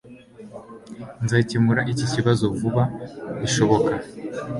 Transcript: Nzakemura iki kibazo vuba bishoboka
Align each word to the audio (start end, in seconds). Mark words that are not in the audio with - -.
Nzakemura 1.23 1.81
iki 1.91 2.05
kibazo 2.13 2.45
vuba 2.59 2.83
bishoboka 3.39 3.91